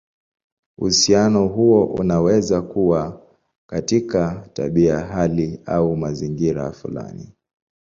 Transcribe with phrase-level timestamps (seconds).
[0.77, 3.21] Uhusiano huo unaweza kuwa
[3.67, 7.33] katika tabia, hali, au mazingira fulani.